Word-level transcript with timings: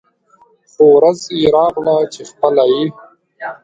خو 0.71 0.83
ورځ 0.97 1.19
يې 1.39 1.47
راغله 1.55 1.95
چې 2.13 2.21
خپله 2.29 2.63
یې 2.71 2.83